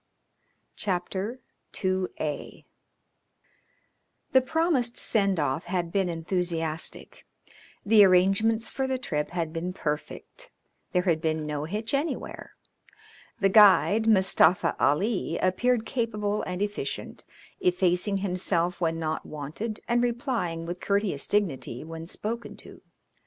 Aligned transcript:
CHAPTER 0.75 1.41
II 1.83 2.65
The 4.31 4.41
promised 4.43 4.97
send 4.97 5.39
off 5.39 5.65
had 5.65 5.91
been 5.91 6.09
enthusiastic. 6.09 7.27
The 7.85 8.03
arrangements 8.03 8.71
for 8.71 8.87
the 8.87 8.97
trip 8.97 9.29
had 9.29 9.53
been 9.53 9.73
perfect; 9.73 10.49
there 10.91 11.03
had 11.03 11.21
been 11.21 11.45
no 11.45 11.65
hitch 11.65 11.93
anywhere. 11.93 12.55
The 13.41 13.49
guide, 13.49 14.07
Mustafa 14.07 14.75
Ali, 14.79 15.37
appeared 15.37 15.85
capable 15.85 16.41
and 16.47 16.63
efficient, 16.63 17.23
effacing 17.59 18.17
himself 18.25 18.81
when 18.81 18.97
not 18.97 19.23
wanted 19.23 19.81
and 19.87 20.01
replying 20.01 20.65
with 20.65 20.81
courteous 20.81 21.27
dignity 21.27 21.83
when 21.83 22.07
spoken 22.07 22.57
to. 22.57 22.81